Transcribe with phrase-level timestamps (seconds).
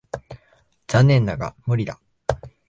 [0.87, 1.99] 残念だが無理だ。